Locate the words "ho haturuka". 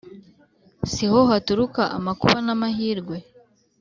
1.11-1.81